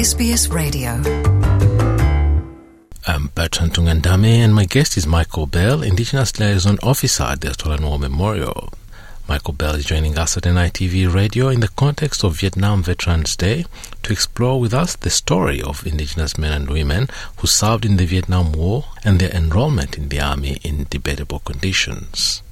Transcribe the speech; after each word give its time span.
SBS 0.00 0.48
Radio. 0.50 0.92
I'm 3.06 3.28
Bertrand 3.34 3.74
Tungandame, 3.74 4.40
and 4.42 4.54
my 4.54 4.64
guest 4.64 4.96
is 4.96 5.06
Michael 5.06 5.44
Bell, 5.44 5.82
Indigenous 5.82 6.40
Liaison 6.40 6.78
Officer 6.82 7.24
at 7.24 7.42
the 7.42 7.50
Australian 7.50 7.84
War 7.84 7.98
Memorial. 7.98 8.70
Michael 9.28 9.52
Bell 9.52 9.74
is 9.74 9.84
joining 9.84 10.16
us 10.16 10.38
at 10.38 10.44
NITV 10.44 11.12
Radio 11.12 11.48
in 11.48 11.60
the 11.60 11.68
context 11.76 12.24
of 12.24 12.40
Vietnam 12.40 12.82
Veterans 12.82 13.36
Day 13.36 13.66
to 14.02 14.12
explore 14.14 14.58
with 14.58 14.72
us 14.72 14.96
the 14.96 15.10
story 15.10 15.60
of 15.60 15.86
Indigenous 15.86 16.38
men 16.38 16.52
and 16.52 16.70
women 16.70 17.08
who 17.36 17.46
served 17.46 17.84
in 17.84 17.98
the 17.98 18.06
Vietnam 18.06 18.52
War 18.52 18.86
and 19.04 19.18
their 19.18 19.36
enrollment 19.36 19.98
in 19.98 20.08
the 20.08 20.18
Army 20.18 20.60
in 20.64 20.86
debatable 20.88 21.40
conditions. 21.40 22.42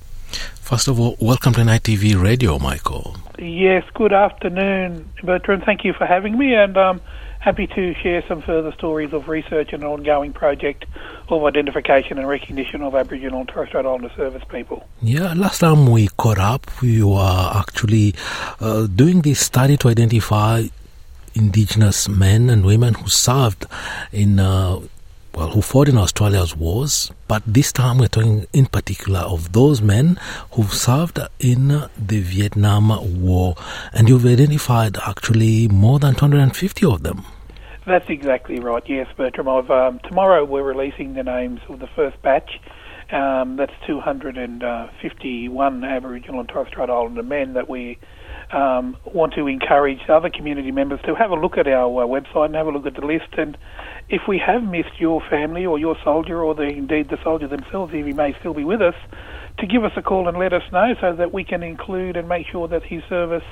First 0.60 0.86
of 0.86 1.00
all, 1.00 1.16
welcome 1.18 1.54
to 1.54 1.62
NITV 1.62 2.22
Radio, 2.22 2.58
Michael. 2.58 3.16
Yes, 3.38 3.84
good 3.94 4.12
afternoon, 4.12 5.10
Bertrand. 5.22 5.62
Thank 5.64 5.82
you 5.82 5.94
for 5.94 6.04
having 6.04 6.36
me, 6.36 6.54
and 6.54 6.76
I'm 6.76 7.00
happy 7.48 7.66
to 7.66 7.94
share 7.94 8.22
some 8.28 8.42
further 8.42 8.70
stories 8.72 9.14
of 9.14 9.26
research 9.26 9.72
and 9.72 9.82
an 9.82 9.88
ongoing 9.88 10.34
project 10.34 10.84
of 11.30 11.42
identification 11.44 12.18
and 12.18 12.28
recognition 12.28 12.82
of 12.82 12.94
Aboriginal 12.94 13.40
and 13.40 13.48
Torres 13.48 13.70
Strait 13.70 13.86
Islander 13.86 14.10
service 14.14 14.42
people. 14.50 14.86
Yeah, 15.00 15.32
last 15.32 15.60
time 15.60 15.86
we 15.86 16.08
caught 16.18 16.38
up, 16.38 16.70
we 16.82 17.02
were 17.02 17.50
actually 17.54 18.14
uh, 18.60 18.86
doing 18.86 19.22
this 19.22 19.40
study 19.40 19.78
to 19.78 19.88
identify 19.88 20.64
Indigenous 21.34 22.06
men 22.06 22.50
and 22.50 22.66
women 22.66 22.92
who 22.92 23.08
served 23.08 23.64
in 24.12 24.38
uh, 24.40 24.80
well, 25.34 25.48
who 25.48 25.62
fought 25.62 25.88
in 25.88 25.96
Australia's 25.96 26.54
wars, 26.54 27.10
but 27.28 27.42
this 27.46 27.72
time 27.72 27.96
we're 27.96 28.08
talking 28.08 28.46
in 28.52 28.66
particular 28.66 29.20
of 29.20 29.52
those 29.52 29.80
men 29.80 30.20
who 30.52 30.64
served 30.64 31.18
in 31.38 31.68
the 31.68 32.20
Vietnam 32.20 33.22
War, 33.22 33.54
and 33.94 34.06
you've 34.06 34.26
identified 34.26 34.98
actually 35.06 35.68
more 35.68 35.98
than 35.98 36.14
250 36.14 36.84
of 36.84 37.02
them. 37.04 37.24
That's 37.88 38.10
exactly 38.10 38.60
right, 38.60 38.82
yes, 38.86 39.06
Bertram. 39.16 39.48
I've, 39.48 39.70
um, 39.70 39.98
tomorrow 40.06 40.44
we're 40.44 40.62
releasing 40.62 41.14
the 41.14 41.22
names 41.22 41.60
of 41.70 41.78
the 41.78 41.86
first 41.96 42.20
batch. 42.20 42.60
Um, 43.10 43.56
that's 43.56 43.72
251 43.86 45.84
Aboriginal 45.84 46.40
and 46.40 46.48
Torres 46.50 46.68
Strait 46.68 46.90
Islander 46.90 47.22
men 47.22 47.54
that 47.54 47.66
we 47.66 47.96
um, 48.52 48.98
want 49.06 49.32
to 49.36 49.46
encourage 49.46 50.00
other 50.10 50.28
community 50.28 50.70
members 50.70 51.00
to 51.06 51.14
have 51.14 51.30
a 51.30 51.34
look 51.34 51.56
at 51.56 51.66
our 51.66 52.04
uh, 52.04 52.06
website 52.06 52.44
and 52.44 52.56
have 52.56 52.66
a 52.66 52.70
look 52.70 52.84
at 52.84 52.94
the 52.94 53.06
list. 53.06 53.32
And 53.38 53.56
if 54.10 54.28
we 54.28 54.36
have 54.36 54.62
missed 54.62 55.00
your 55.00 55.22
family 55.30 55.64
or 55.64 55.78
your 55.78 55.96
soldier 56.04 56.42
or 56.44 56.54
the, 56.54 56.64
indeed 56.64 57.08
the 57.08 57.16
soldier 57.24 57.48
themselves, 57.48 57.94
if 57.94 58.04
he 58.04 58.12
may 58.12 58.36
still 58.38 58.52
be 58.52 58.64
with 58.64 58.82
us, 58.82 58.96
to 59.60 59.66
give 59.66 59.82
us 59.82 59.92
a 59.96 60.02
call 60.02 60.28
and 60.28 60.36
let 60.38 60.52
us 60.52 60.70
know 60.72 60.94
so 61.00 61.14
that 61.16 61.32
we 61.32 61.42
can 61.42 61.62
include 61.62 62.18
and 62.18 62.28
make 62.28 62.46
sure 62.48 62.68
that 62.68 62.82
his 62.82 63.02
service 63.08 63.44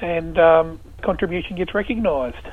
and 0.00 0.36
um, 0.36 0.80
contribution 1.00 1.54
gets 1.56 1.72
recognised. 1.74 2.44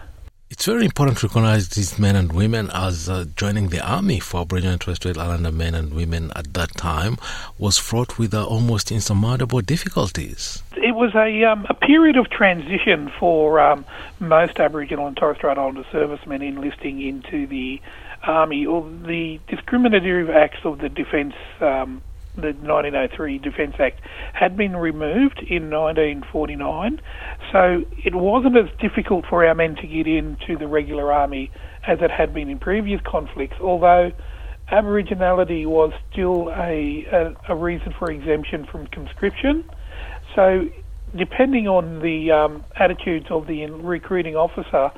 It's 0.55 0.67
very 0.67 0.85
important 0.85 1.17
to 1.17 1.27
recognize 1.27 1.67
these 1.67 1.99
men 1.99 2.15
and 2.15 2.31
women 2.31 2.71
as 2.73 3.09
uh, 3.09 3.25
joining 3.35 3.67
the 3.67 3.85
army 3.85 4.21
for 4.21 4.39
Aboriginal 4.39 4.71
and 4.71 4.81
Torres 4.81 4.95
Strait 4.95 5.17
Islander 5.17 5.51
men 5.51 5.75
and 5.75 5.93
women 5.93 6.31
at 6.33 6.53
that 6.53 6.77
time 6.77 7.17
was 7.59 7.77
fraught 7.77 8.17
with 8.17 8.33
uh, 8.33 8.45
almost 8.45 8.89
insurmountable 8.89 9.59
difficulties. 9.59 10.63
It 10.77 10.95
was 10.95 11.13
a, 11.13 11.43
um, 11.43 11.67
a 11.69 11.73
period 11.73 12.15
of 12.15 12.29
transition 12.29 13.11
for 13.19 13.59
um, 13.59 13.83
most 14.21 14.57
Aboriginal 14.61 15.07
and 15.07 15.17
Torres 15.17 15.35
Strait 15.35 15.57
Islander 15.57 15.85
servicemen 15.91 16.41
enlisting 16.41 17.01
into 17.01 17.45
the 17.47 17.81
army. 18.23 18.65
Or 18.65 18.89
the 18.89 19.41
discriminative 19.49 20.29
acts 20.29 20.59
of 20.63 20.79
the 20.79 20.87
Defence 20.87 21.35
um, 21.59 22.01
the 22.35 22.53
1903 22.53 23.39
Defence 23.39 23.75
Act 23.79 23.99
had 24.33 24.57
been 24.57 24.75
removed 24.75 25.39
in 25.47 25.69
1949, 25.69 27.01
so 27.51 27.83
it 28.03 28.15
wasn't 28.15 28.57
as 28.57 28.69
difficult 28.79 29.25
for 29.29 29.45
our 29.45 29.55
men 29.55 29.75
to 29.75 29.87
get 29.87 30.07
into 30.07 30.57
the 30.57 30.67
regular 30.67 31.11
army 31.11 31.51
as 31.87 31.99
it 32.01 32.11
had 32.11 32.33
been 32.33 32.49
in 32.49 32.59
previous 32.59 33.01
conflicts, 33.05 33.55
although 33.61 34.11
Aboriginality 34.71 35.65
was 35.65 35.93
still 36.11 36.49
a, 36.49 37.05
a, 37.11 37.35
a 37.49 37.55
reason 37.55 37.93
for 37.97 38.09
exemption 38.11 38.65
from 38.65 38.87
conscription. 38.87 39.63
So, 40.35 40.67
depending 41.15 41.67
on 41.67 42.01
the 42.01 42.31
um, 42.31 42.65
attitudes 42.75 43.27
of 43.29 43.47
the 43.47 43.65
recruiting 43.67 44.35
officer, 44.35 44.91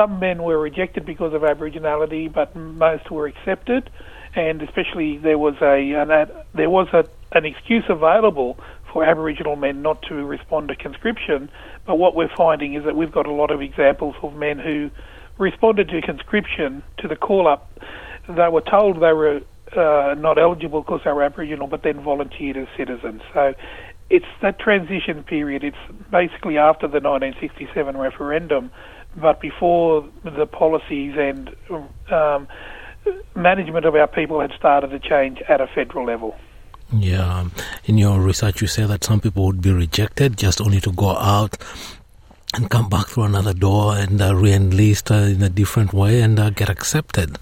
some 0.00 0.18
men 0.18 0.42
were 0.42 0.58
rejected 0.58 1.04
because 1.04 1.34
of 1.34 1.42
Aboriginality, 1.42 2.32
but 2.32 2.54
most 2.56 3.10
were 3.10 3.26
accepted 3.26 3.90
and 4.34 4.62
especially 4.62 5.18
there 5.18 5.38
was 5.38 5.54
a 5.60 5.92
an, 5.92 6.30
there 6.54 6.70
was 6.70 6.88
a, 6.92 7.04
an 7.36 7.44
excuse 7.44 7.84
available 7.88 8.58
for 8.92 9.04
Aboriginal 9.04 9.56
men 9.56 9.82
not 9.82 10.02
to 10.02 10.14
respond 10.14 10.68
to 10.68 10.76
conscription. 10.76 11.50
But 11.86 11.96
what 11.96 12.14
we're 12.14 12.34
finding 12.36 12.74
is 12.74 12.84
that 12.84 12.96
we've 12.96 13.12
got 13.12 13.26
a 13.26 13.32
lot 13.32 13.50
of 13.50 13.60
examples 13.60 14.14
of 14.22 14.34
men 14.34 14.58
who 14.58 14.90
responded 15.38 15.88
to 15.88 16.02
conscription 16.02 16.82
to 16.98 17.08
the 17.08 17.16
call 17.16 17.48
up. 17.48 17.70
They 18.28 18.48
were 18.48 18.60
told 18.60 18.96
they 18.96 19.12
were 19.12 19.40
uh, 19.76 20.14
not 20.18 20.38
eligible 20.38 20.82
because 20.82 21.00
they 21.04 21.12
were 21.12 21.22
Aboriginal, 21.22 21.66
but 21.66 21.82
then 21.82 22.02
volunteered 22.02 22.56
as 22.56 22.66
citizens. 22.76 23.22
So 23.32 23.54
it's 24.10 24.26
that 24.42 24.58
transition 24.58 25.22
period. 25.22 25.62
It's 25.64 25.76
basically 26.10 26.58
after 26.58 26.86
the 26.86 27.00
1967 27.00 27.96
referendum, 27.96 28.70
but 29.16 29.40
before 29.40 30.08
the 30.24 30.46
policies 30.46 31.14
and 31.16 31.54
um, 32.10 32.48
management 33.34 33.86
of 33.86 33.94
our 33.94 34.06
people 34.06 34.40
had 34.40 34.52
started 34.52 34.88
to 34.88 34.98
change 34.98 35.40
at 35.48 35.60
a 35.60 35.66
federal 35.66 36.06
level. 36.06 36.36
Yeah. 36.92 37.48
In 37.84 37.98
your 37.98 38.20
research, 38.20 38.60
you 38.60 38.66
say 38.66 38.84
that 38.84 39.04
some 39.04 39.20
people 39.20 39.46
would 39.46 39.62
be 39.62 39.72
rejected 39.72 40.36
just 40.36 40.60
only 40.60 40.80
to 40.80 40.92
go 40.92 41.10
out 41.10 41.56
and 42.54 42.68
come 42.68 42.88
back 42.88 43.06
through 43.06 43.24
another 43.24 43.54
door 43.54 43.96
and 43.96 44.20
uh, 44.20 44.34
re-enlist 44.34 45.10
uh, 45.10 45.14
in 45.14 45.42
a 45.42 45.48
different 45.48 45.92
way 45.92 46.20
and 46.20 46.38
uh, 46.38 46.50
get 46.50 46.68
accepted. 46.68 47.38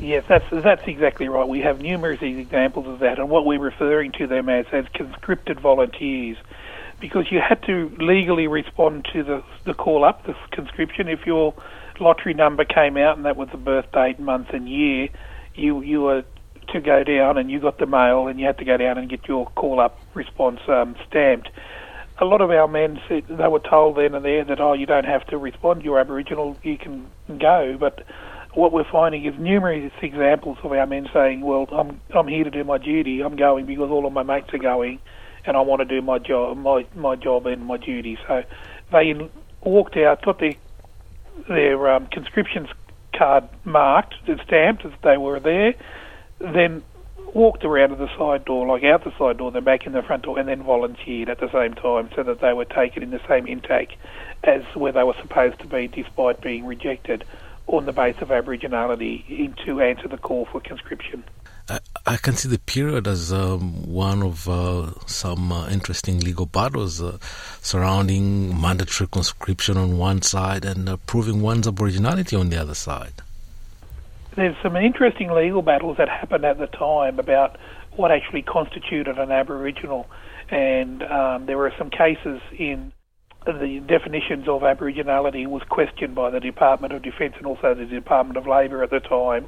Yes, 0.00 0.24
that's 0.28 0.44
that's 0.50 0.86
exactly 0.86 1.28
right. 1.28 1.46
We 1.48 1.60
have 1.60 1.80
numerous 1.80 2.22
examples 2.22 2.86
of 2.86 3.00
that, 3.00 3.18
and 3.18 3.28
what 3.28 3.44
we're 3.44 3.58
referring 3.58 4.12
to 4.12 4.28
them 4.28 4.48
as 4.48 4.64
as 4.70 4.84
conscripted 4.94 5.58
volunteers, 5.58 6.36
because 7.00 7.26
you 7.30 7.40
had 7.46 7.62
to 7.64 7.90
legally 7.98 8.46
respond 8.46 9.06
to 9.12 9.22
the 9.22 9.42
the 9.64 9.74
call 9.74 10.04
up, 10.04 10.24
the 10.26 10.34
conscription. 10.52 11.08
If 11.08 11.20
you're 11.26 11.54
lottery 12.00 12.34
number 12.34 12.64
came 12.64 12.96
out 12.96 13.16
and 13.16 13.26
that 13.26 13.36
was 13.36 13.48
the 13.50 13.58
birth 13.58 13.90
date, 13.92 14.18
month, 14.18 14.48
and 14.52 14.68
year, 14.68 15.08
you 15.54 15.82
you 15.82 16.02
were 16.02 16.24
to 16.72 16.80
go 16.80 17.02
down 17.02 17.38
and 17.38 17.50
you 17.50 17.60
got 17.60 17.78
the 17.78 17.86
mail 17.86 18.26
and 18.28 18.38
you 18.38 18.46
had 18.46 18.58
to 18.58 18.64
go 18.64 18.76
down 18.76 18.98
and 18.98 19.08
get 19.08 19.26
your 19.26 19.46
call 19.50 19.80
up 19.80 19.98
response 20.14 20.60
um, 20.68 20.96
stamped. 21.08 21.48
A 22.20 22.24
lot 22.24 22.40
of 22.40 22.50
our 22.50 22.68
men 22.68 22.98
said 23.08 23.24
they 23.28 23.48
were 23.48 23.60
told 23.60 23.96
then 23.96 24.14
and 24.14 24.24
there 24.24 24.44
that 24.44 24.60
oh 24.60 24.72
you 24.72 24.86
don't 24.86 25.06
have 25.06 25.26
to 25.28 25.38
respond, 25.38 25.82
you're 25.82 25.98
Aboriginal, 25.98 26.56
you 26.62 26.76
can 26.76 27.10
go. 27.38 27.76
But 27.78 28.04
what 28.54 28.72
we're 28.72 28.90
finding 28.90 29.24
is 29.24 29.34
numerous 29.38 29.92
examples 30.02 30.58
of 30.62 30.72
our 30.72 30.86
men 30.86 31.08
saying, 31.12 31.40
well 31.40 31.66
I'm 31.72 32.00
I'm 32.14 32.28
here 32.28 32.44
to 32.44 32.50
do 32.50 32.64
my 32.64 32.78
duty, 32.78 33.22
I'm 33.22 33.36
going 33.36 33.66
because 33.66 33.90
all 33.90 34.06
of 34.06 34.12
my 34.12 34.22
mates 34.22 34.48
are 34.52 34.58
going, 34.58 35.00
and 35.44 35.56
I 35.56 35.60
want 35.60 35.80
to 35.80 35.84
do 35.84 36.02
my 36.02 36.18
job 36.18 36.56
my 36.58 36.86
my 36.94 37.16
job 37.16 37.46
and 37.46 37.64
my 37.66 37.76
duty. 37.76 38.18
So 38.26 38.44
they 38.92 39.14
walked 39.62 39.96
out, 39.96 40.22
got 40.22 40.38
their 40.38 40.54
their 41.48 41.88
um, 41.88 42.06
conscription 42.06 42.68
card 43.16 43.48
marked 43.64 44.14
and 44.26 44.40
stamped 44.46 44.84
as 44.84 44.92
they 45.02 45.16
were 45.16 45.40
there, 45.40 45.74
then 46.40 46.82
walked 47.34 47.64
around 47.64 47.90
to 47.90 47.96
the 47.96 48.08
side 48.16 48.44
door, 48.44 48.66
like 48.66 48.84
out 48.84 49.04
the 49.04 49.16
side 49.18 49.38
door, 49.38 49.50
then 49.50 49.64
back 49.64 49.86
in 49.86 49.92
the 49.92 50.02
front 50.02 50.22
door, 50.22 50.38
and 50.38 50.48
then 50.48 50.62
volunteered 50.62 51.28
at 51.28 51.38
the 51.38 51.50
same 51.52 51.74
time 51.74 52.08
so 52.14 52.22
that 52.22 52.40
they 52.40 52.52
were 52.52 52.64
taken 52.64 53.02
in 53.02 53.10
the 53.10 53.20
same 53.28 53.46
intake 53.46 53.98
as 54.44 54.62
where 54.74 54.92
they 54.92 55.02
were 55.02 55.16
supposed 55.20 55.58
to 55.60 55.66
be, 55.66 55.88
despite 55.88 56.40
being 56.40 56.64
rejected 56.64 57.24
on 57.66 57.84
the 57.84 57.92
basis 57.92 58.22
of 58.22 58.28
Aboriginality 58.28 59.54
to 59.64 59.80
answer 59.80 60.08
the 60.08 60.16
call 60.16 60.46
for 60.46 60.60
conscription. 60.60 61.22
I, 62.08 62.16
can 62.16 62.34
see 62.34 62.48
the 62.48 62.58
period 62.58 63.06
as 63.06 63.32
um, 63.32 63.86
one 63.86 64.22
of 64.22 64.48
uh, 64.48 64.92
some 65.06 65.52
uh, 65.52 65.68
interesting 65.68 66.20
legal 66.20 66.46
battles 66.46 67.02
uh, 67.02 67.18
surrounding 67.60 68.58
mandatory 68.58 69.08
conscription 69.08 69.76
on 69.76 69.98
one 69.98 70.22
side 70.22 70.64
and 70.64 70.88
uh, 70.88 70.96
proving 71.06 71.42
one's 71.42 71.66
aboriginality 71.66 72.38
on 72.38 72.48
the 72.48 72.56
other 72.56 72.74
side. 72.74 73.12
There's 74.36 74.56
some 74.62 74.76
interesting 74.76 75.30
legal 75.32 75.62
battles 75.62 75.98
that 75.98 76.08
happened 76.08 76.44
at 76.44 76.58
the 76.58 76.66
time 76.66 77.18
about 77.18 77.58
what 77.96 78.10
actually 78.10 78.42
constituted 78.42 79.18
an 79.18 79.30
Aboriginal, 79.30 80.08
and 80.48 81.02
um, 81.02 81.46
there 81.46 81.58
were 81.58 81.72
some 81.76 81.90
cases 81.90 82.40
in 82.56 82.92
the 83.44 83.82
definitions 83.86 84.48
of 84.48 84.62
Aboriginality 84.62 85.46
was 85.46 85.62
questioned 85.68 86.14
by 86.14 86.30
the 86.30 86.40
Department 86.40 86.92
of 86.92 87.02
Defence 87.02 87.34
and 87.36 87.46
also 87.46 87.74
the 87.74 87.86
Department 87.86 88.36
of 88.36 88.46
Labour 88.46 88.82
at 88.82 88.90
the 88.90 89.00
time 89.00 89.46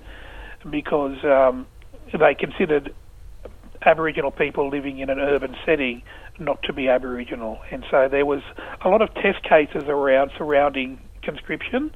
because 0.68 1.22
um, 1.24 1.66
they 2.18 2.34
considered 2.34 2.94
Aboriginal 3.84 4.30
people 4.30 4.68
living 4.68 4.98
in 4.98 5.10
an 5.10 5.18
urban 5.18 5.56
setting 5.64 6.02
not 6.38 6.62
to 6.64 6.72
be 6.72 6.88
Aboriginal, 6.88 7.58
and 7.70 7.84
so 7.90 8.08
there 8.10 8.26
was 8.26 8.42
a 8.84 8.88
lot 8.88 9.02
of 9.02 9.12
test 9.14 9.42
cases 9.42 9.84
around 9.88 10.30
surrounding 10.36 11.00
conscription. 11.22 11.90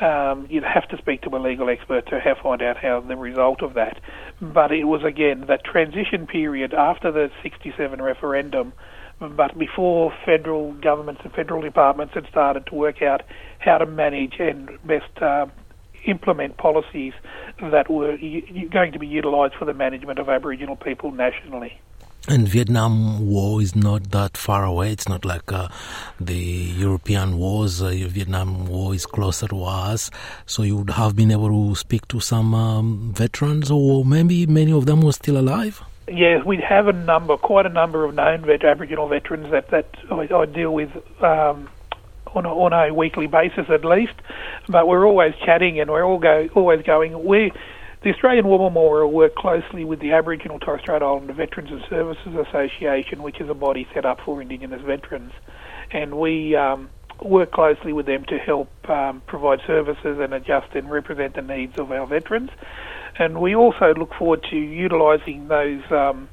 Um, 0.00 0.46
you'd 0.48 0.64
have 0.64 0.88
to 0.88 0.96
speak 0.96 1.22
to 1.22 1.28
a 1.36 1.38
legal 1.38 1.68
expert 1.68 2.06
to 2.08 2.18
have, 2.18 2.38
find 2.38 2.62
out 2.62 2.78
how 2.78 3.00
the 3.00 3.16
result 3.16 3.62
of 3.62 3.74
that. 3.74 4.00
But 4.40 4.72
it 4.72 4.84
was 4.84 5.02
again 5.04 5.44
that 5.48 5.64
transition 5.64 6.26
period 6.26 6.72
after 6.74 7.12
the 7.12 7.30
'67 7.42 8.00
referendum 8.00 8.72
but 9.30 9.56
before 9.58 10.12
federal 10.24 10.72
governments 10.74 11.20
and 11.24 11.32
federal 11.32 11.62
departments 11.62 12.14
had 12.14 12.26
started 12.28 12.66
to 12.66 12.74
work 12.74 13.02
out 13.02 13.22
how 13.58 13.78
to 13.78 13.86
manage 13.86 14.34
and 14.38 14.68
best 14.84 15.22
uh, 15.22 15.46
implement 16.04 16.56
policies 16.56 17.12
that 17.60 17.90
were 17.90 18.16
going 18.70 18.92
to 18.92 18.98
be 18.98 19.06
utilised 19.06 19.54
for 19.56 19.64
the 19.64 19.74
management 19.74 20.18
of 20.18 20.28
Aboriginal 20.28 20.76
people 20.76 21.12
nationally. 21.12 21.80
And 22.28 22.46
Vietnam 22.46 23.26
War 23.26 23.60
is 23.60 23.74
not 23.74 24.12
that 24.12 24.36
far 24.36 24.64
away. 24.64 24.92
It's 24.92 25.08
not 25.08 25.24
like 25.24 25.52
uh, 25.52 25.66
the 26.20 26.36
European 26.36 27.36
wars. 27.36 27.82
Uh, 27.82 27.88
Vietnam 27.88 28.66
War 28.66 28.94
is 28.94 29.06
closer 29.06 29.48
to 29.48 29.64
us. 29.64 30.08
So 30.46 30.62
you 30.62 30.76
would 30.76 30.90
have 30.90 31.16
been 31.16 31.32
able 31.32 31.48
to 31.48 31.74
speak 31.74 32.06
to 32.08 32.20
some 32.20 32.54
um, 32.54 33.12
veterans, 33.12 33.72
or 33.72 34.04
maybe 34.04 34.46
many 34.46 34.70
of 34.70 34.86
them 34.86 35.02
were 35.02 35.12
still 35.12 35.36
alive. 35.36 35.82
Yeah, 36.06 36.42
we 36.44 36.58
have 36.58 36.86
a 36.86 36.92
number, 36.92 37.36
quite 37.36 37.66
a 37.66 37.70
number 37.70 38.04
of 38.04 38.14
known 38.14 38.44
vet- 38.44 38.64
Aboriginal 38.64 39.08
veterans 39.08 39.50
that 39.50 39.68
that 39.70 39.88
I, 40.08 40.28
I 40.32 40.46
deal 40.46 40.72
with 40.72 40.90
um, 41.22 41.68
on 42.34 42.46
a, 42.46 42.48
on 42.48 42.72
a 42.72 42.92
weekly 42.94 43.26
basis 43.26 43.66
at 43.68 43.84
least. 43.84 44.14
But 44.68 44.86
we're 44.86 45.06
always 45.06 45.34
chatting, 45.44 45.80
and 45.80 45.90
we're 45.90 46.04
all 46.04 46.18
go 46.18 46.48
always 46.54 46.82
going. 46.82 47.24
We 47.24 47.52
the 48.02 48.10
Australian 48.10 48.46
War 48.48 48.58
Memorial 48.58 49.12
work 49.12 49.36
closely 49.36 49.84
with 49.84 50.00
the 50.00 50.12
Aboriginal 50.12 50.58
Torres 50.58 50.80
Strait 50.82 51.02
Islander 51.02 51.32
Veterans 51.34 51.70
and 51.70 51.82
Services 51.88 52.34
Association, 52.48 53.22
which 53.22 53.40
is 53.40 53.48
a 53.48 53.54
body 53.54 53.86
set 53.94 54.04
up 54.04 54.18
for 54.24 54.42
Indigenous 54.42 54.82
veterans, 54.82 55.32
and 55.92 56.18
we 56.18 56.56
um, 56.56 56.90
work 57.22 57.52
closely 57.52 57.92
with 57.92 58.06
them 58.06 58.24
to 58.24 58.38
help 58.38 58.68
um, 58.88 59.22
provide 59.26 59.60
services 59.66 60.18
and 60.20 60.34
adjust 60.34 60.74
and 60.74 60.90
represent 60.90 61.34
the 61.34 61.42
needs 61.42 61.78
of 61.78 61.92
our 61.92 62.06
veterans. 62.06 62.50
And 63.18 63.40
we 63.40 63.54
also 63.54 63.94
look 63.94 64.14
forward 64.14 64.44
to 64.50 64.56
utilising 64.56 65.48
those 65.48 65.82
um, 65.90 66.28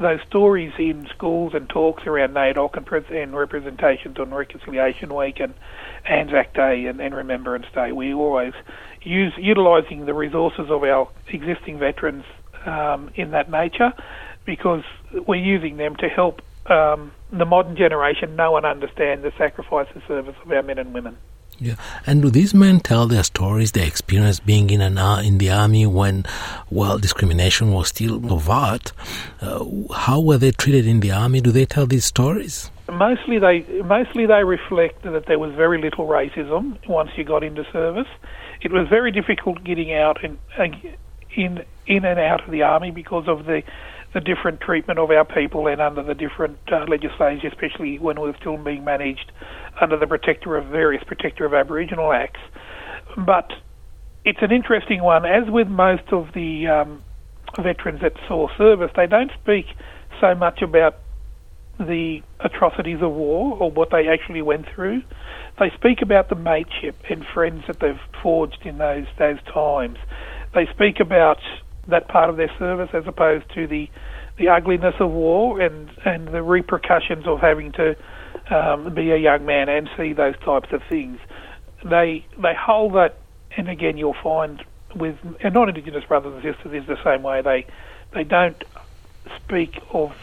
those 0.00 0.20
stories 0.28 0.72
in 0.78 1.06
schools 1.14 1.52
and 1.54 1.68
talks 1.68 2.06
around 2.06 2.34
NAIDOC 2.34 2.76
and, 2.76 2.86
pre- 2.86 3.20
and 3.20 3.36
representations 3.36 4.18
on 4.18 4.32
Reconciliation 4.32 5.14
Week 5.14 5.40
and 5.40 5.54
Anzac 6.04 6.54
Day 6.54 6.86
and, 6.86 7.00
and 7.00 7.14
Remembrance 7.14 7.66
Day. 7.74 7.92
We 7.92 8.14
always 8.14 8.52
use 9.02 9.32
utilising 9.36 10.06
the 10.06 10.14
resources 10.14 10.70
of 10.70 10.82
our 10.84 11.08
existing 11.28 11.78
veterans 11.78 12.24
um, 12.66 13.10
in 13.14 13.32
that 13.32 13.50
nature 13.50 13.92
because 14.44 14.82
we're 15.26 15.36
using 15.36 15.76
them 15.76 15.96
to 15.96 16.08
help 16.08 16.42
um, 16.66 17.12
the 17.32 17.44
modern 17.44 17.76
generation 17.76 18.36
know 18.36 18.56
and 18.56 18.66
understand 18.66 19.22
the 19.22 19.32
sacrifice 19.36 19.88
and 19.94 20.02
service 20.06 20.36
of 20.44 20.50
our 20.50 20.62
men 20.62 20.78
and 20.78 20.94
women. 20.94 21.16
Yeah, 21.60 21.74
and 22.06 22.22
do 22.22 22.30
these 22.30 22.54
men 22.54 22.78
tell 22.78 23.08
their 23.08 23.24
stories, 23.24 23.72
their 23.72 23.86
experience 23.86 24.38
being 24.38 24.70
in 24.70 24.80
an 24.80 24.96
uh, 24.96 25.16
in 25.16 25.38
the 25.38 25.50
army 25.50 25.86
when, 25.86 26.24
well, 26.70 26.98
discrimination 26.98 27.72
was 27.72 27.88
still 27.88 28.32
overt? 28.32 28.92
Uh, 29.40 29.64
how 29.92 30.20
were 30.20 30.38
they 30.38 30.52
treated 30.52 30.86
in 30.86 31.00
the 31.00 31.10
army? 31.10 31.40
Do 31.40 31.50
they 31.50 31.66
tell 31.66 31.86
these 31.86 32.04
stories? 32.04 32.70
Mostly, 32.90 33.40
they 33.40 33.62
mostly 33.82 34.24
they 34.26 34.44
reflect 34.44 35.02
that 35.02 35.26
there 35.26 35.38
was 35.38 35.52
very 35.54 35.80
little 35.80 36.06
racism 36.06 36.78
once 36.88 37.10
you 37.16 37.24
got 37.24 37.42
into 37.42 37.64
service. 37.72 38.08
It 38.62 38.72
was 38.72 38.88
very 38.88 39.10
difficult 39.10 39.62
getting 39.64 39.92
out 39.92 40.22
and 40.22 40.38
in 41.34 41.64
in 41.86 42.04
and 42.04 42.20
out 42.20 42.44
of 42.44 42.50
the 42.50 42.62
army 42.62 42.90
because 42.90 43.26
of 43.26 43.46
the 43.46 43.62
the 44.14 44.20
different 44.20 44.60
treatment 44.60 44.98
of 44.98 45.10
our 45.10 45.24
people 45.24 45.66
and 45.66 45.80
under 45.80 46.02
the 46.02 46.14
different 46.14 46.58
uh, 46.72 46.84
legislation, 46.88 47.50
especially 47.52 47.98
when 47.98 48.20
we 48.20 48.28
were 48.28 48.36
still 48.40 48.56
being 48.56 48.84
managed 48.84 49.32
under 49.80 49.98
the 49.98 50.06
protector 50.06 50.56
of 50.56 50.66
various 50.66 51.02
protector 51.04 51.44
of 51.44 51.52
Aboriginal 51.52 52.12
acts. 52.12 52.40
But 53.16 53.50
it's 54.24 54.38
an 54.42 54.52
interesting 54.52 55.02
one. 55.02 55.24
As 55.24 55.44
with 55.48 55.68
most 55.68 56.10
of 56.10 56.28
the 56.34 56.66
um, 56.66 57.02
veterans 57.62 58.00
that 58.00 58.12
saw 58.26 58.48
service, 58.56 58.90
they 58.96 59.06
don't 59.06 59.30
speak 59.42 59.66
so 60.20 60.34
much 60.34 60.62
about 60.62 60.96
the 61.78 62.22
atrocities 62.40 62.98
of 63.02 63.12
war 63.12 63.56
or 63.58 63.70
what 63.70 63.90
they 63.90 64.08
actually 64.08 64.42
went 64.42 64.66
through. 64.74 65.02
They 65.58 65.70
speak 65.76 66.02
about 66.02 66.28
the 66.28 66.34
mateship 66.34 66.96
and 67.08 67.24
friends 67.34 67.64
that 67.66 67.78
they've 67.80 68.00
forged 68.22 68.64
in 68.64 68.78
those 68.78 69.06
those 69.18 69.38
times. 69.52 69.98
They 70.54 70.66
speak 70.74 70.98
about 71.00 71.38
that 71.88 72.08
part 72.08 72.30
of 72.30 72.36
their 72.36 72.50
service 72.58 72.90
as 72.92 73.06
opposed 73.06 73.48
to 73.54 73.66
the 73.66 73.88
the 74.36 74.48
ugliness 74.48 74.94
of 75.00 75.10
war 75.10 75.60
and 75.60 75.90
and 76.04 76.28
the 76.28 76.42
repercussions 76.42 77.26
of 77.26 77.40
having 77.40 77.72
to 77.72 77.96
um, 78.50 78.94
be 78.94 79.10
a 79.10 79.16
young 79.16 79.44
man 79.44 79.68
and 79.68 79.88
see 79.96 80.12
those 80.12 80.36
types 80.38 80.68
of 80.72 80.82
things. 80.88 81.18
They 81.84 82.24
they 82.40 82.54
hold 82.54 82.94
that, 82.94 83.16
and 83.56 83.68
again 83.68 83.96
you'll 83.96 84.16
find 84.22 84.64
with 84.94 85.16
and 85.40 85.54
non-Indigenous 85.54 86.04
brothers 86.04 86.34
and 86.34 86.54
sisters 86.54 86.82
is 86.82 86.86
the 86.86 87.02
same 87.02 87.22
way. 87.22 87.42
They 87.42 87.66
they 88.12 88.24
don't 88.24 88.62
speak 89.36 89.80
of 89.92 90.14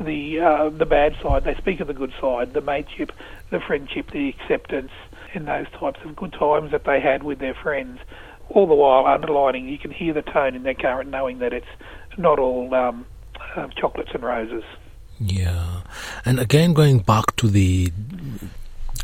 the 0.00 0.40
uh, 0.40 0.70
the 0.70 0.86
bad 0.86 1.16
side. 1.22 1.44
They 1.44 1.54
speak 1.54 1.80
of 1.80 1.86
the 1.86 1.94
good 1.94 2.12
side, 2.20 2.54
the 2.54 2.60
mateship, 2.60 3.12
the 3.50 3.60
friendship, 3.60 4.10
the 4.10 4.28
acceptance, 4.28 4.92
and 5.34 5.46
those 5.46 5.66
types 5.78 6.00
of 6.04 6.16
good 6.16 6.32
times 6.32 6.70
that 6.72 6.84
they 6.84 7.00
had 7.00 7.22
with 7.22 7.38
their 7.38 7.54
friends. 7.54 8.00
All 8.50 8.66
the 8.66 8.74
while 8.74 9.06
underlining, 9.06 9.68
you 9.68 9.78
can 9.78 9.90
hear 9.90 10.12
the 10.12 10.22
tone 10.22 10.54
in 10.54 10.62
their 10.62 10.74
current, 10.74 11.10
knowing 11.10 11.38
that 11.38 11.52
it's 11.52 11.66
not 12.16 12.38
all 12.38 12.74
um, 12.74 13.06
uh, 13.56 13.68
chocolates 13.76 14.10
and 14.12 14.22
roses. 14.22 14.64
Yeah, 15.18 15.82
and 16.24 16.40
again, 16.40 16.72
going 16.72 17.00
back 17.00 17.36
to 17.36 17.48
the 17.48 17.92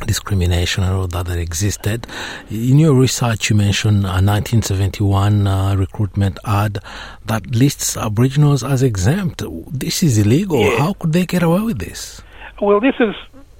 discrimination 0.04 0.82
that 1.08 1.26
that 1.26 1.38
existed. 1.38 2.06
In 2.50 2.78
your 2.78 2.94
research, 2.94 3.48
you 3.48 3.56
mentioned 3.56 4.04
a 4.04 4.20
1971 4.20 5.46
uh, 5.46 5.74
recruitment 5.76 6.38
ad 6.44 6.78
that 7.24 7.46
lists 7.46 7.96
Aboriginals 7.96 8.62
as 8.62 8.82
exempt. 8.82 9.42
This 9.68 10.02
is 10.02 10.18
illegal. 10.18 10.60
Yeah. 10.60 10.78
How 10.78 10.92
could 10.94 11.12
they 11.12 11.24
get 11.24 11.42
away 11.42 11.62
with 11.62 11.78
this? 11.78 12.20
Well, 12.60 12.80
this 12.80 12.94
is 13.00 13.14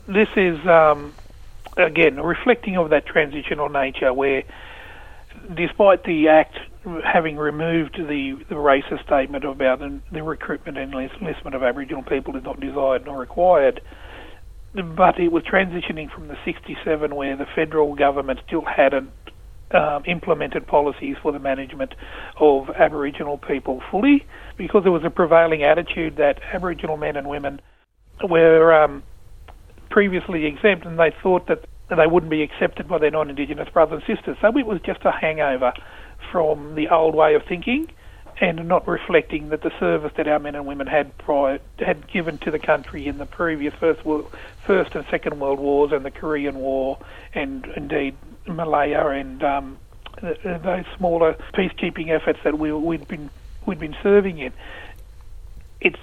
this 0.06 0.28
is 0.36 0.64
um, 0.66 1.14
again 1.76 2.20
reflecting 2.20 2.76
of 2.76 2.90
that 2.90 3.06
transitional 3.06 3.68
nature, 3.68 4.12
where 4.12 4.42
despite 5.54 6.04
the 6.04 6.28
act 6.28 6.56
having 7.04 7.36
removed 7.36 7.96
the, 7.96 8.36
the 8.48 8.54
racist 8.54 9.04
statement 9.04 9.44
about 9.44 9.80
the, 9.80 10.22
recruitment 10.22 10.78
and 10.78 10.94
enlistment 10.94 11.54
of 11.54 11.62
Aboriginal 11.62 12.02
people 12.02 12.36
is 12.36 12.44
not 12.44 12.60
desired 12.60 13.04
nor 13.04 13.18
required, 13.18 13.80
but 14.74 15.18
it 15.18 15.32
was 15.32 15.42
transitioning 15.42 16.10
from 16.10 16.28
the 16.28 16.36
67 16.44 17.14
where 17.14 17.36
the 17.36 17.46
federal 17.54 17.94
government 17.94 18.40
still 18.46 18.64
hadn't 18.64 19.10
um, 19.72 20.04
implemented 20.06 20.66
policies 20.66 21.16
for 21.22 21.32
the 21.32 21.40
management 21.40 21.94
of 22.38 22.70
Aboriginal 22.70 23.36
people 23.36 23.82
fully 23.90 24.24
because 24.56 24.84
there 24.84 24.92
was 24.92 25.02
a 25.04 25.10
prevailing 25.10 25.64
attitude 25.64 26.16
that 26.16 26.40
Aboriginal 26.52 26.96
men 26.96 27.16
and 27.16 27.28
women 27.28 27.60
were 28.22 28.72
um, 28.72 29.02
previously 29.90 30.46
exempt 30.46 30.86
and 30.86 30.98
they 30.98 31.12
thought 31.20 31.48
that 31.48 31.64
they 31.88 32.06
wouldn't 32.06 32.30
be 32.30 32.42
accepted 32.42 32.88
by 32.88 32.98
their 32.98 33.10
non-Indigenous 33.10 33.68
brothers 33.68 34.02
and 34.06 34.16
sisters. 34.16 34.36
So 34.40 34.56
it 34.56 34.66
was 34.66 34.80
just 34.80 35.04
a 35.04 35.12
hangover 35.12 35.72
from 36.32 36.74
the 36.74 36.88
old 36.88 37.14
way 37.14 37.34
of 37.34 37.44
thinking 37.44 37.88
and 38.40 38.68
not 38.68 38.86
reflecting 38.86 39.48
that 39.48 39.62
the 39.62 39.70
service 39.78 40.12
that 40.16 40.28
our 40.28 40.38
men 40.38 40.54
and 40.54 40.66
women 40.66 40.86
had 40.86 41.16
prior 41.18 41.58
had 41.78 42.06
given 42.08 42.36
to 42.38 42.50
the 42.50 42.58
country 42.58 43.06
in 43.06 43.18
the 43.18 43.26
previous 43.26 43.72
first 43.74 44.04
world, 44.04 44.30
first 44.64 44.94
and 44.94 45.06
second 45.10 45.40
world 45.40 45.58
wars 45.58 45.92
and 45.92 46.04
the 46.04 46.10
Korean 46.10 46.56
War 46.56 46.98
and 47.34 47.66
indeed 47.76 48.14
Malaya 48.46 49.06
and 49.08 49.42
um, 49.42 49.78
those 50.20 50.84
smaller 50.96 51.34
peacekeeping 51.54 52.10
efforts 52.10 52.38
that 52.44 52.58
we, 52.58 52.72
we'd 52.72 53.08
been 53.08 53.30
we'd 53.64 53.80
been 53.80 53.96
serving 54.02 54.38
in. 54.38 54.52
It's 55.80 55.98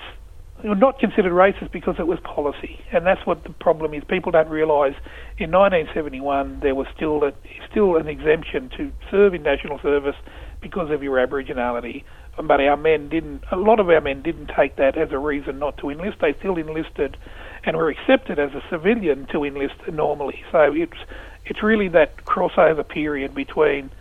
not 0.63 0.99
considered 0.99 1.31
racist 1.31 1.71
because 1.71 1.95
it 1.99 2.07
was 2.07 2.19
policy, 2.23 2.79
and 2.91 3.05
that's 3.05 3.25
what 3.25 3.43
the 3.43 3.49
problem 3.49 3.93
is. 3.93 4.03
People 4.07 4.31
don't 4.31 4.49
realise 4.49 4.95
in 5.37 5.51
1971 5.51 6.59
there 6.61 6.75
was 6.75 6.87
still 6.95 7.23
a, 7.23 7.31
still 7.69 7.97
an 7.97 8.07
exemption 8.07 8.69
to 8.77 8.91
serve 9.11 9.33
in 9.33 9.43
national 9.43 9.79
service 9.79 10.15
because 10.61 10.89
of 10.89 11.03
your 11.03 11.17
Aboriginality, 11.17 12.03
but 12.37 12.61
our 12.61 12.77
men 12.77 13.09
didn't. 13.09 13.43
A 13.51 13.57
lot 13.57 13.79
of 13.79 13.89
our 13.89 14.01
men 14.01 14.21
didn't 14.21 14.51
take 14.55 14.77
that 14.77 14.97
as 14.97 15.09
a 15.11 15.17
reason 15.17 15.59
not 15.59 15.77
to 15.79 15.89
enlist. 15.89 16.17
They 16.21 16.33
still 16.39 16.55
enlisted, 16.55 17.17
and 17.65 17.75
were 17.75 17.89
accepted 17.89 18.39
as 18.39 18.51
a 18.53 18.61
civilian 18.69 19.27
to 19.33 19.43
enlist 19.43 19.75
normally. 19.91 20.43
So 20.51 20.71
it's 20.73 20.97
it's 21.45 21.61
really 21.61 21.89
that 21.89 22.23
crossover 22.25 22.87
period 22.87 23.35
between 23.35 23.91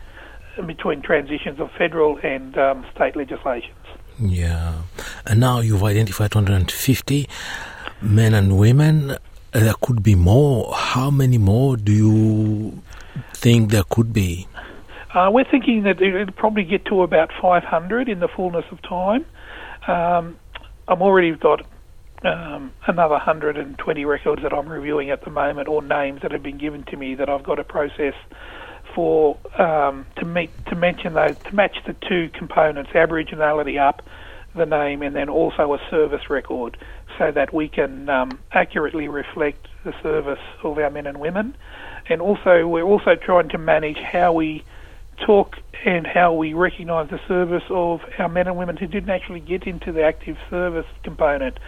between 0.67 1.03
transitions 1.03 1.59
of 1.61 1.71
federal 1.77 2.19
and 2.23 2.57
um, 2.57 2.87
state 2.95 3.17
legislations. 3.17 3.75
Yeah, 4.21 4.83
and 5.27 5.41
now 5.41 5.61
you've 5.61 5.83
identified 5.83 6.33
250 6.33 7.29
men 8.01 8.35
and 8.35 8.59
women. 8.59 9.17
There 9.53 9.75
could 9.81 10.03
be 10.03 10.15
more. 10.15 10.75
How 10.75 11.11
many 11.11 11.39
more 11.39 11.77
do 11.77 11.93
you 11.93 12.83
think 13.35 13.71
there 13.71 13.85
could 13.89 14.13
be? 14.13 14.47
Uh, 15.15 15.31
we're 15.31 15.49
thinking 15.51 15.83
that 15.83 16.01
it'll 16.01 16.33
probably 16.33 16.65
get 16.65 16.87
to 16.87 17.03
about 17.03 17.31
500 17.41 18.09
in 18.09 18.21
the 18.21 18.29
fullness 18.29 18.65
of 18.71 18.81
time. 18.83 19.27
Um, 19.87 20.37
I've 20.89 21.03
already 21.03 21.33
got 21.33 21.67
um, 22.25 22.73
another 22.87 23.15
120 23.15 24.05
records 24.05 24.43
that 24.43 24.53
I'm 24.53 24.69
reviewing 24.69 25.11
at 25.11 25.25
the 25.25 25.31
moment, 25.31 25.69
or 25.69 25.83
names 25.83 26.23
that 26.23 26.33
have 26.33 26.43
been 26.43 26.59
given 26.59 26.85
to 26.85 26.97
me 26.97 27.15
that 27.17 27.29
I've 27.29 27.43
got 27.43 27.57
to 27.57 27.65
process 27.65 28.15
for 28.95 29.39
um, 29.61 30.07
to 30.17 30.25
meet 30.25 30.51
to 30.67 30.77
mention 30.77 31.15
those 31.15 31.37
to 31.45 31.55
match 31.55 31.77
the 31.87 31.95
two 32.09 32.31
components, 32.31 32.91
Aboriginality 32.95 33.79
up 33.81 34.03
the 34.55 34.67
name 34.67 35.03
and 35.03 35.17
then 35.17 35.29
also 35.29 35.73
a 35.73 35.79
service 35.91 36.29
record 36.29 36.77
so 37.19 37.31
that 37.33 37.53
we 37.55 37.69
can 37.69 38.09
um, 38.09 38.39
accurately 38.53 39.09
reflect 39.09 39.69
the 39.85 39.95
service 40.03 40.39
of 40.63 40.79
our 40.79 40.91
men 40.91 41.07
and 41.07 41.19
women. 41.19 41.57
And 42.09 42.21
also, 42.21 42.67
we're 42.67 42.83
also 42.83 43.15
trying 43.15 43.49
to 43.51 43.59
manage 43.59 43.99
how 43.99 44.33
we 44.33 44.65
talk 45.25 45.57
and 45.85 46.07
how 46.07 46.33
we 46.33 46.53
recognise 46.53 47.11
the 47.11 47.21
service 47.29 47.63
of 47.71 48.01
our 48.19 48.29
men 48.29 48.47
and 48.47 48.57
women 48.57 48.77
who 48.77 48.87
didn't 48.87 49.11
actually 49.11 49.41
get 49.41 49.67
into 49.67 49.93
the 49.93 50.03
active 50.03 50.37
service 50.51 50.87
component. 51.03 51.59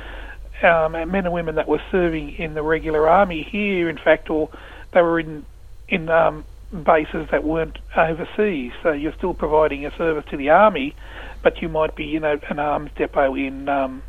Um, 0.63 0.93
men 0.93 1.25
and 1.27 1.33
women 1.33 1.57
that 1.57 1.69
were 1.69 1.83
serving 1.91 2.37
in 2.37 2.55
the 2.55 2.63
regular 2.63 3.09
army 3.09 3.43
here, 3.43 3.89
in 3.89 3.99
fact, 3.99 4.31
or 4.31 4.51
they 4.93 5.03
were 5.03 5.19
in 5.19 5.45
in 5.89 6.09
um, 6.09 6.45
bases 6.73 7.29
that 7.31 7.45
weren't 7.45 7.79
overseas. 7.97 8.73
So 8.83 8.93
you're 8.93 9.15
still 9.17 9.35
providing 9.35 9.87
a 9.87 9.97
service 9.97 10.25
to 10.31 10.37
the 10.37 10.51
army, 10.51 10.95
but 11.43 11.63
you 11.63 11.69
might 11.69 11.97
be, 11.97 12.05
you 12.05 12.21
know, 12.21 12.39
an 12.49 12.59
arms 12.59 12.91
depot 12.97 13.35
in 13.35 13.69
um, 13.69 14.03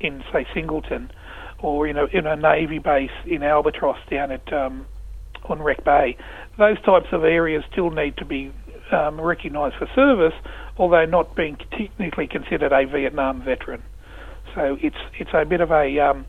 in 0.00 0.22
say 0.32 0.46
Singleton, 0.54 1.10
or 1.60 1.86
you 1.86 1.92
know, 1.92 2.08
in 2.12 2.26
a 2.26 2.36
navy 2.36 2.78
base 2.78 3.10
in 3.26 3.42
Albatross 3.42 3.98
down 4.10 4.30
at 4.30 4.52
um, 4.52 4.86
on 5.48 5.62
Wreck 5.62 5.84
Bay. 5.84 6.16
Those 6.58 6.80
types 6.82 7.06
of 7.12 7.24
areas 7.24 7.64
still 7.70 7.90
need 7.90 8.16
to 8.18 8.24
be 8.24 8.52
um, 8.92 9.20
recognised 9.20 9.76
for 9.76 9.88
service, 9.94 10.34
although 10.76 11.06
not 11.06 11.34
being 11.34 11.56
technically 11.56 12.26
considered 12.26 12.72
a 12.72 12.86
Vietnam 12.86 13.42
veteran. 13.42 13.82
So 14.54 14.76
it's 14.80 14.96
it's 15.18 15.30
a 15.32 15.44
bit 15.44 15.60
of 15.60 15.70
a 15.70 15.98
um, 15.98 16.26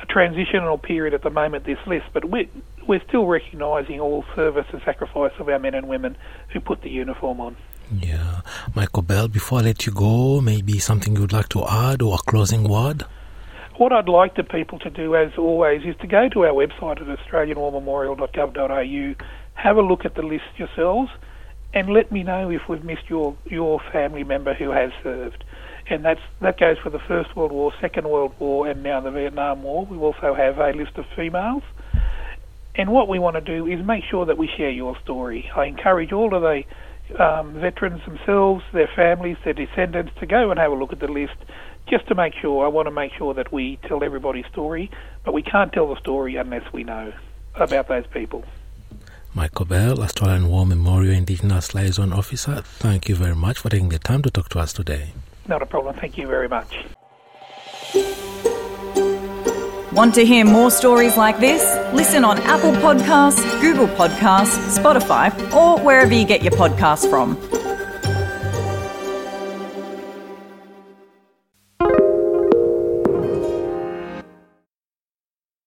a 0.00 0.06
transitional 0.06 0.78
period 0.78 1.14
at 1.14 1.22
the 1.22 1.30
moment. 1.30 1.64
This 1.64 1.78
list, 1.86 2.06
but 2.12 2.24
we're, 2.24 2.48
we're 2.86 3.02
still 3.08 3.26
recognising 3.26 4.00
all 4.00 4.24
service 4.34 4.66
and 4.72 4.80
sacrifice 4.84 5.32
of 5.38 5.48
our 5.48 5.58
men 5.58 5.74
and 5.74 5.88
women 5.88 6.16
who 6.52 6.60
put 6.60 6.82
the 6.82 6.90
uniform 6.90 7.40
on. 7.40 7.56
Yeah. 7.90 8.42
Michael 8.74 9.02
Bell, 9.02 9.28
before 9.28 9.60
I 9.60 9.62
let 9.62 9.86
you 9.86 9.92
go, 9.92 10.40
maybe 10.40 10.78
something 10.78 11.16
you'd 11.16 11.32
like 11.32 11.48
to 11.50 11.64
add 11.66 12.02
or 12.02 12.14
a 12.14 12.18
closing 12.18 12.68
word? 12.68 13.04
What 13.76 13.92
I'd 13.92 14.08
like 14.08 14.34
the 14.34 14.42
people 14.42 14.78
to 14.80 14.90
do, 14.90 15.14
as 15.14 15.30
always, 15.38 15.84
is 15.84 15.94
to 16.00 16.06
go 16.06 16.28
to 16.30 16.46
our 16.46 16.52
website 16.52 17.00
at 17.00 17.06
australianwarmemorial.gov.au, 17.06 19.14
have 19.54 19.76
a 19.76 19.82
look 19.82 20.04
at 20.04 20.16
the 20.16 20.22
list 20.22 20.44
yourselves, 20.56 21.10
and 21.72 21.90
let 21.90 22.10
me 22.10 22.22
know 22.22 22.50
if 22.50 22.62
we've 22.68 22.84
missed 22.84 23.08
your, 23.08 23.36
your 23.44 23.80
family 23.92 24.24
member 24.24 24.54
who 24.54 24.70
has 24.70 24.90
served. 25.02 25.44
And 25.90 26.04
that's, 26.04 26.20
that 26.40 26.58
goes 26.58 26.76
for 26.78 26.90
the 26.90 26.98
First 26.98 27.34
World 27.34 27.50
War, 27.50 27.72
Second 27.80 28.08
World 28.08 28.34
War, 28.38 28.66
and 28.66 28.82
now 28.82 29.00
the 29.00 29.10
Vietnam 29.10 29.62
War. 29.62 29.86
We 29.86 29.96
also 29.96 30.34
have 30.34 30.58
a 30.58 30.72
list 30.72 30.96
of 30.96 31.06
females. 31.16 31.62
And 32.74 32.92
what 32.92 33.08
we 33.08 33.18
want 33.18 33.34
to 33.34 33.40
do 33.40 33.66
is 33.66 33.84
make 33.84 34.04
sure 34.04 34.26
that 34.26 34.38
we 34.38 34.48
share 34.48 34.70
your 34.70 34.98
story. 35.00 35.50
I 35.54 35.64
encourage 35.64 36.12
all 36.12 36.34
of 36.34 36.42
the 36.42 36.64
um, 37.18 37.54
veterans 37.54 38.04
themselves, 38.04 38.64
their 38.72 38.88
families, 38.94 39.36
their 39.44 39.54
descendants 39.54 40.12
to 40.20 40.26
go 40.26 40.50
and 40.50 40.60
have 40.60 40.72
a 40.72 40.74
look 40.74 40.92
at 40.92 41.00
the 41.00 41.08
list 41.08 41.36
just 41.88 42.06
to 42.08 42.14
make 42.14 42.34
sure. 42.34 42.64
I 42.64 42.68
want 42.68 42.86
to 42.86 42.92
make 42.92 43.12
sure 43.14 43.34
that 43.34 43.50
we 43.50 43.78
tell 43.88 44.04
everybody's 44.04 44.46
story, 44.46 44.90
but 45.24 45.32
we 45.32 45.42
can't 45.42 45.72
tell 45.72 45.92
the 45.92 45.98
story 46.00 46.36
unless 46.36 46.70
we 46.72 46.84
know 46.84 47.12
about 47.54 47.88
those 47.88 48.06
people. 48.06 48.44
Michael 49.34 49.64
Bell, 49.64 50.02
Australian 50.02 50.48
War 50.48 50.66
Memorial 50.66 51.14
Indigenous 51.14 51.74
Liaison 51.74 52.12
Officer, 52.12 52.62
thank 52.62 53.08
you 53.08 53.14
very 53.14 53.34
much 53.34 53.58
for 53.58 53.70
taking 53.70 53.88
the 53.88 53.98
time 53.98 54.22
to 54.22 54.30
talk 54.30 54.48
to 54.50 54.58
us 54.58 54.72
today. 54.72 55.12
Not 55.48 55.62
a 55.62 55.66
problem. 55.66 55.96
Thank 55.96 56.18
you 56.18 56.26
very 56.26 56.48
much. 56.48 56.84
Want 59.92 60.14
to 60.14 60.24
hear 60.24 60.44
more 60.44 60.70
stories 60.70 61.16
like 61.16 61.40
this? 61.40 61.62
Listen 61.92 62.22
on 62.22 62.38
Apple 62.42 62.72
Podcasts, 62.72 63.60
Google 63.60 63.88
Podcasts, 63.88 64.78
Spotify, 64.78 65.32
or 65.52 65.80
wherever 65.80 66.12
you 66.14 66.24
get 66.26 66.42
your 66.42 66.52
podcasts 66.52 67.08
from. 67.10 67.36